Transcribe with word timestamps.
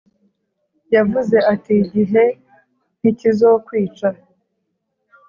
yavuze 0.95 1.37
ati: 1.53 1.71
'igihe 1.77 2.23
ntikizokwica.' 2.99 4.09